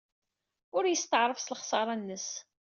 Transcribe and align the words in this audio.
Ur 0.77 0.83
yesteɛṛef 0.87 1.39
s 1.41 1.51
lexṣara-nnes. 1.55 2.27